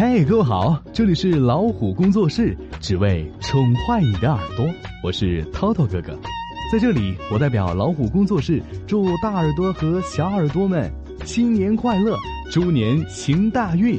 [0.00, 4.64] 嘿，各位好，这里是老虎工作室，只为宠坏你的耳朵。
[5.02, 6.16] 我是涛涛哥哥，
[6.70, 10.88] 在这里，我代表老虎工作室祝大耳朵和小耳朵们
[11.24, 12.16] 新年快乐，
[12.48, 13.98] 猪年行大运。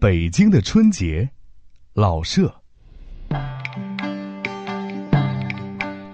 [0.00, 1.28] 北京的春节，
[1.92, 2.50] 老舍。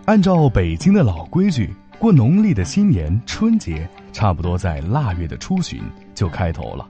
[0.06, 5.82] 按照北京的老规矩，过农历的新年春节，差不多在腊月的初旬
[6.14, 6.86] 就开头了。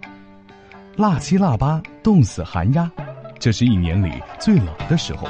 [0.97, 2.91] 腊七腊八，冻死寒鸦，
[3.39, 5.29] 这是一年里最冷的时候。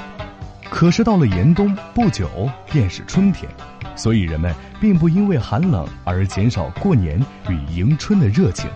[0.70, 3.46] 可是到了严冬不久便是春天，
[3.94, 8.66] 所以人们并不因为寒冷而减少过年与迎春的热情。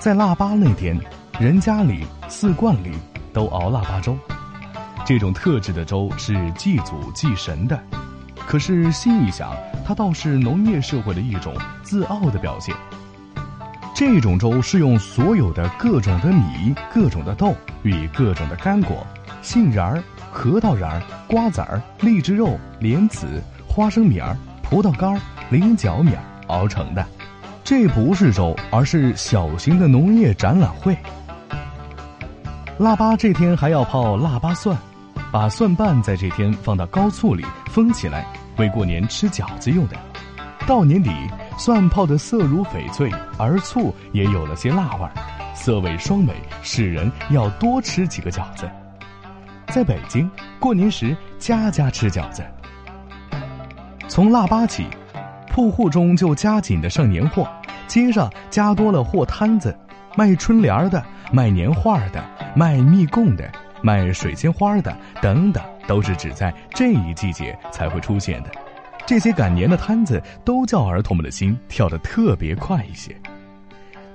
[0.00, 0.98] 在腊八那天，
[1.38, 2.90] 人家里、寺观里
[3.32, 4.18] 都熬腊八粥，
[5.06, 7.80] 这种特制的粥是祭祖祭神的。
[8.46, 9.52] 可是心一想，
[9.86, 12.74] 它倒是农业社会的一种自傲的表现。
[13.94, 19.06] 这种粥是用所有的各种的米、各种的豆与各种的干果，
[19.42, 27.04] 杏仁儿、核桃仁儿、瓜子儿、荔枝肉、莲子、花生米儿、葡萄干、菱角米儿熬成的。
[27.62, 30.96] 这不是粥，而是小型的农业展览会。
[32.78, 34.76] 腊八这天还要泡腊八蒜，
[35.32, 38.26] 把蒜瓣在这天放到高醋里封起来。
[38.56, 39.96] 为过年吃饺子用的，
[40.66, 41.10] 到年底
[41.56, 45.12] 蒜泡得色如翡翠，而醋也有了些辣味儿，
[45.54, 48.68] 色味双美，使人要多吃几个饺子。
[49.68, 52.44] 在北京过年时，家家吃饺子。
[54.08, 54.84] 从腊八起，
[55.48, 57.48] 铺户中就加紧的上年货，
[57.86, 59.74] 街上加多了货摊子，
[60.16, 62.22] 卖春联的，卖年画的，
[62.54, 63.50] 卖蜜供的，
[63.82, 65.62] 卖水仙花的，等等。
[65.88, 68.50] 都是只在这一季节才会出现的，
[69.04, 73.12] 这些赶年的摊子都叫儿童们的心跳得特别快一些。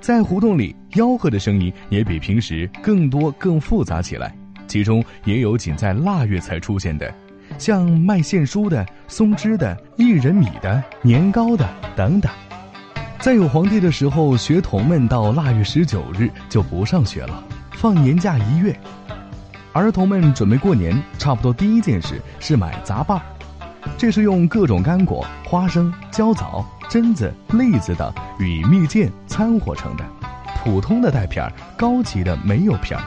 [0.00, 4.34] 在胡同里吆喝的声音也比平时更多更复杂起来，
[4.66, 7.12] 其中也有仅在腊月才出现的，
[7.58, 12.32] 像卖线书的、松枝的、薏仁米的、年糕的等等。
[13.18, 18.74] 在有皇帝的时候，学童们到腊月十九日就不上学了，放年假一月。
[19.76, 23.22] 儿童们准备过年，差不多第一件事是买杂拌儿，
[23.98, 30.04] 这是用各种干果、花生、焦枣、榛子、栗子等与蜜饯掺和成的。
[30.56, 33.02] 普通的带皮儿，高级的没有皮儿。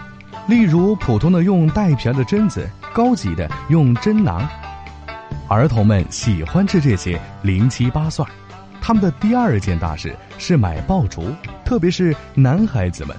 [0.48, 4.48] 例如，普通的用带皮儿的榛子，高级的用榛囊。
[5.48, 8.30] 儿童们喜欢吃这些零七八蒜。
[8.80, 11.34] 他们的第二件大事是买爆竹，
[11.66, 13.18] 特别是男孩子们。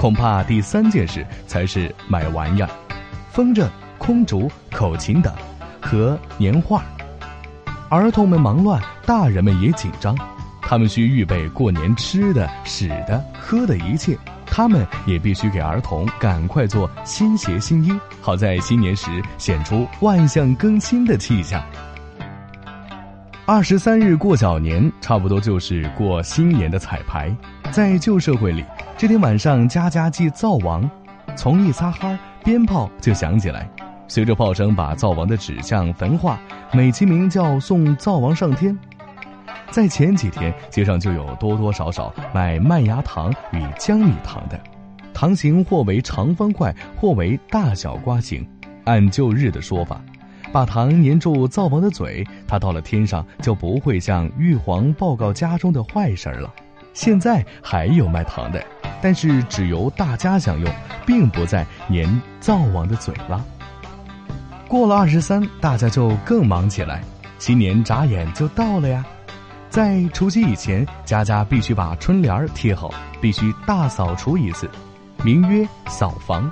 [0.00, 2.70] 恐怕第三件事才是买玩意儿，
[3.30, 3.68] 风筝、
[3.98, 5.30] 空竹、口琴等，
[5.78, 6.82] 和年画。
[7.90, 10.16] 儿童们忙乱，大人们也紧张，
[10.62, 14.16] 他们需预备过年吃的、使的、喝的一切，
[14.46, 21.62] 他们也必须给儿童赶快做新鞋新衣，好在新年时显出万象更新的气象。
[23.44, 27.30] 二十三日过小年，差不多就是过新年的彩排，
[27.70, 28.64] 在旧社会里。
[29.00, 30.88] 这天晚上，家家祭灶王，
[31.34, 33.66] 从一擦哈鞭炮就响起来，
[34.06, 36.38] 随着炮声把灶王的纸像焚化，
[36.70, 38.78] 美其名叫送灶王上天。
[39.70, 44.60] 在前几天，街上就有多多少少卖麦芽糖与江米糖的，
[45.14, 48.46] 糖形或为长方块，或为大小瓜形。
[48.84, 49.98] 按旧日的说法，
[50.52, 56.52] 把糖粘住灶王的嘴，他到了天上就不会向玉皇报告家中的坏事了。
[56.92, 58.62] 现在还有卖糖的。
[59.02, 60.72] 但是只由大家享用，
[61.06, 63.40] 并不在粘灶王的嘴巴。
[64.68, 67.02] 过了二十三，大家就更忙起来，
[67.38, 69.04] 新年眨眼就到了呀。
[69.68, 74.68] 在除夕以前，家家必须把春联儿贴好，必须大扫除一次，
[75.22, 76.50] 名曰扫房。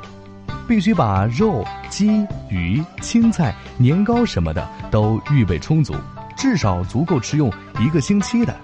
[0.66, 5.94] 必须把肉、鸡、鱼、青菜、年糕什么的都预备充足，
[6.36, 7.50] 至少足够吃用
[7.80, 8.54] 一个星期的。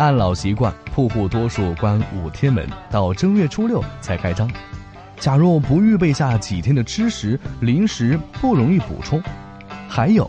[0.00, 4.50] 按老习惯，铺户多数关五天门，到正月初六才开张。
[5.18, 9.22] 假若不预备下几天的吃食零食，不容易补充。
[9.86, 10.28] 还有，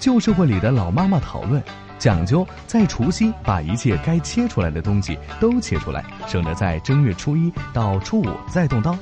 [0.00, 1.62] 旧社会里的老妈妈讨论，
[2.00, 8.98] 讲究在除夕把一切该切出来的东西都切出来，省得在正月初一到初五再动刀。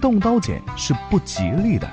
[0.00, 1.86] 动刀剪是不吉利的，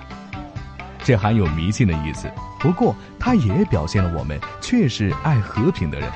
[1.03, 2.31] 这含有迷信的意思。
[2.61, 6.09] 不过，它也表现了我们确是爱和平的人。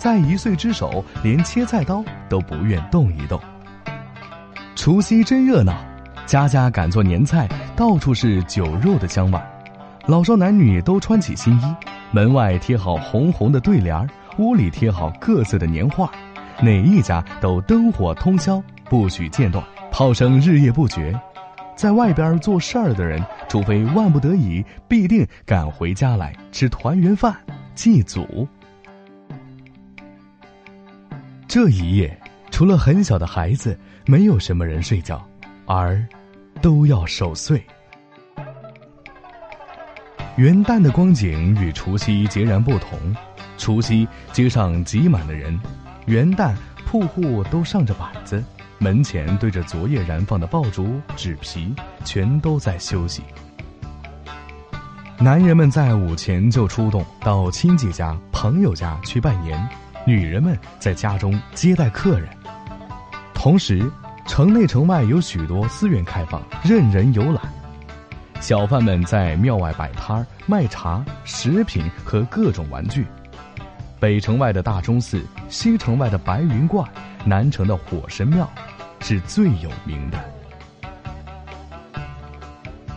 [0.00, 3.38] 在一岁之首，连切菜刀都不愿动一动。
[4.74, 5.74] 除夕真热闹，
[6.24, 9.38] 家家赶做年菜，到处是酒肉的香味，
[10.06, 11.76] 老少男女都穿起新衣，
[12.12, 14.08] 门外贴好红红的对联
[14.38, 16.10] 屋里贴好各色的年画，
[16.62, 19.62] 哪一家都灯火通宵，不许间断，
[19.92, 21.14] 炮声日夜不绝。
[21.76, 27.36] 在外边做事儿的人，除非万不得已，必定赶回家来吃团圆饭，
[27.74, 28.48] 祭祖。
[31.50, 32.16] 这一夜，
[32.52, 33.76] 除了很小的孩子，
[34.06, 35.20] 没有什么人睡觉，
[35.66, 36.00] 而
[36.62, 37.60] 都要守岁。
[40.36, 42.96] 元旦的光景与除夕截然不同，
[43.58, 45.58] 除夕街上挤满了人，
[46.06, 46.54] 元旦
[46.86, 48.40] 铺户都上着板子。
[48.78, 51.74] 门前堆着昨夜燃放的爆竹、纸皮，
[52.04, 53.24] 全都在休息。
[55.18, 59.68] 男人们在午前就出动到亲戚家、朋友家去拜年，
[60.06, 62.28] 女人们在家中接待客人。
[63.34, 63.90] 同时，
[64.26, 67.42] 城内城外有许多寺院开放，任人游览。
[68.40, 73.06] 小贩们在庙外摆摊儿卖茶、食品和各种玩具。
[73.98, 76.88] 北城外的大钟寺，西城外的白云观，
[77.24, 78.48] 南城的火神庙。
[79.02, 80.18] 是最有名的。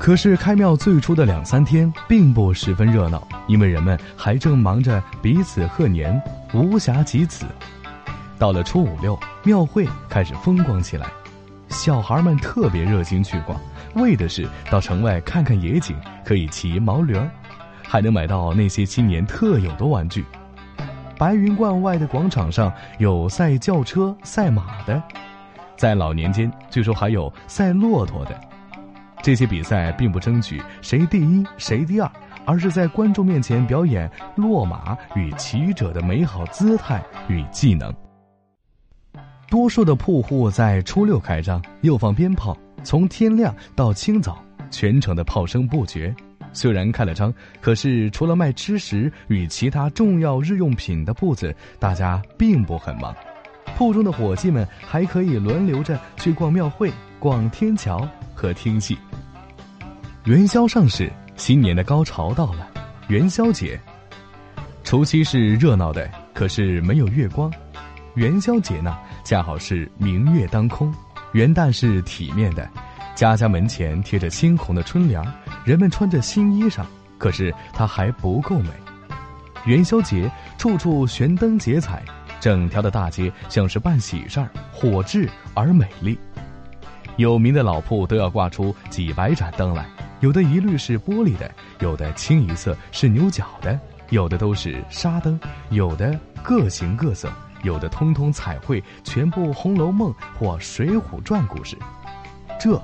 [0.03, 6.21] 可是开庙最初的两三天并不十分热闹，因为人们还正忙着彼此贺年，
[6.53, 7.45] 无暇及此。
[8.37, 11.07] 到了初五六，庙会开始风光起来，
[11.69, 13.57] 小孩们特别热心去逛，
[13.95, 15.95] 为的是到城外看看野景，
[16.25, 17.31] 可以骑毛驴儿，
[17.87, 20.25] 还能买到那些青年特有的玩具。
[21.17, 25.01] 白云观外的广场上有赛轿车、赛马的。
[25.77, 28.37] 在老年间，据说还有赛骆驼的。
[29.23, 32.11] 这些比赛并不争取谁第一谁第二，
[32.45, 37.91] 而是在观众面前表演落马与骑者的美好姿态与技能。
[39.49, 46.13] 多数的铺户在初六开张，又放鞭炮，从天亮到清早，全城的炮声不绝。
[46.51, 53.15] 虽然开了张，可是除了卖吃食与其他重要日用品的铺子，大家并不很忙。
[53.77, 58.97] 铺中的伙计们还可以轮流着去逛庙会、逛天桥和听戏。
[60.25, 62.67] 元宵上市，新年的高潮到了。
[63.09, 63.79] 元宵节，
[64.83, 67.51] 除夕是热闹的，可是没有月光；
[68.15, 70.93] 元宵节呢，恰好是明月当空。
[71.33, 72.69] 元旦是体面的，
[73.15, 75.21] 家家门前贴着鲜红的春联
[75.65, 76.83] 人们穿着新衣裳，
[77.17, 78.69] 可是它还不够美。
[79.65, 82.03] 元宵节，处处悬灯结彩。
[82.43, 86.19] 整条的大街像是办喜事儿，火炽而美丽。
[87.15, 89.85] 有名的老铺都要挂出几百盏灯来，
[90.19, 91.49] 有的一律是玻璃的，
[91.79, 93.79] 有的清一色是牛角的，
[94.09, 97.31] 有的都是纱灯，有的各形各色，
[97.61, 101.77] 有的通通彩绘全部《红楼梦》或《水浒传》故事。
[102.59, 102.77] 这，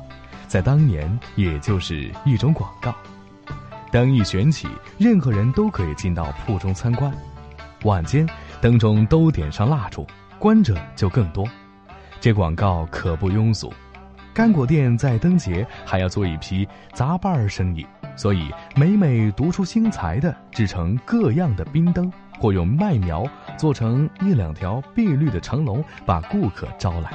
[0.48, 2.96] 在当年也就是一种广告。
[3.92, 7.12] 灯一悬起，任何人都可以进到铺中参观。
[7.84, 8.26] 晚间。
[8.62, 10.06] 灯中都点上蜡烛，
[10.38, 11.48] 观者就更多。
[12.20, 13.72] 这广告可不庸俗。
[14.34, 17.86] 干果店在灯节还要做一批杂拌儿生意，
[18.16, 23.26] 所以每每独出心裁的制成各样的冰灯，或用麦苗
[23.58, 27.12] 做成一两条碧绿的长龙，把顾客招来。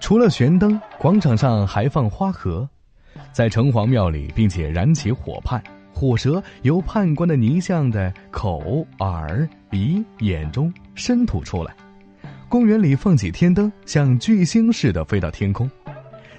[0.00, 2.68] 除了悬灯，广场上还放花盒，
[3.32, 5.62] 在城隍庙里，并且燃起火畔。
[5.92, 11.72] 火蛇由判官的泥像的口、耳、鼻、眼中伸吐出来，
[12.48, 15.70] 公园里放起天灯，像巨星似的飞到天空，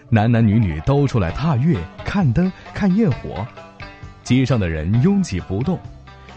[0.10, 3.46] 男男女女都出来踏月、看灯、看焰火，
[4.24, 5.80] 街上的人拥挤不动。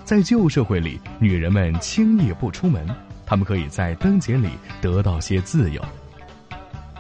[0.05, 2.87] 在旧社会里，女人们轻易不出门，
[3.27, 5.83] 她们可以在灯节里得到些自由。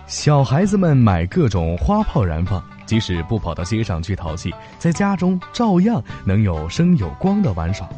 [0.08, 2.60] 小孩子们买各种花炮燃放。
[2.86, 7.88] 即使不跑到街上去淘气，在家中照样能有声有光的玩耍。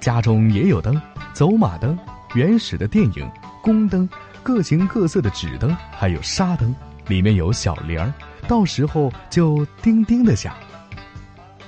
[0.00, 0.98] 家中也有灯，
[1.34, 1.98] 走马灯、
[2.34, 3.30] 原始的电影、
[3.62, 4.08] 宫灯、
[4.42, 6.74] 各形各色的纸灯，还有纱灯，
[7.08, 8.10] 里面有小铃儿，
[8.48, 10.54] 到时候就叮叮的响。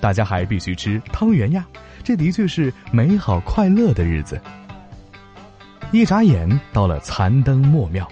[0.00, 1.66] 大家还必须吃汤圆呀，
[2.02, 4.40] 这的确是美好快乐的日子。
[5.90, 8.09] 一眨眼到了残灯末庙。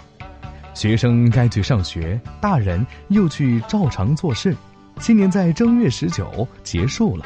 [0.74, 4.56] 学生该去上学，大人又去照常做事。
[4.98, 7.24] 新年在正月十九结束了，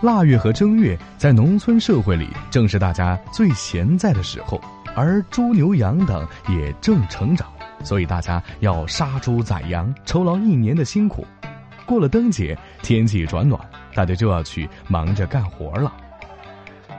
[0.00, 4.60] 腊月和正月在农村社会里正是大家最闲在的时候，
[4.94, 7.48] 而猪牛羊等也正成长，
[7.82, 11.26] 所以大家要杀猪宰羊，酬劳一年的辛苦。
[11.84, 13.60] 过了灯节，天气转暖，
[13.94, 15.92] 大家就要去忙着干活了。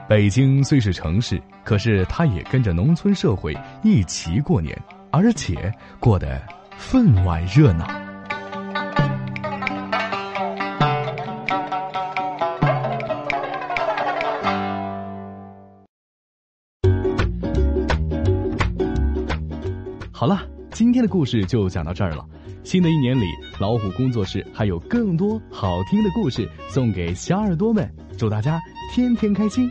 [0.08, 4.80] 北京虽是城市，可是它也跟着农村社会一起过年。
[5.16, 6.38] 而且过得
[6.76, 7.86] 分外热闹。
[20.12, 22.22] 好啦今天的故事就讲到这儿了。
[22.62, 23.24] 新的一年里
[23.58, 28.60] 老虎工作室还有更多好听的故事送给小耳朵们祝大家
[28.92, 29.70] 天天开心。